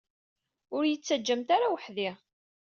Ur 0.75 0.81
d-iyi-ttaǧǧamt 0.83 1.49
ara 1.55 1.71
weḥd-i. 1.73 2.09